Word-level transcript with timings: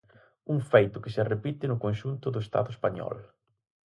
Un 0.53 0.59
feito 0.71 1.01
que 1.03 1.13
se 1.15 1.27
repite 1.33 1.63
no 1.67 1.81
conxunto 1.85 2.27
do 2.31 2.43
Estado 2.45 2.69
español. 2.75 3.15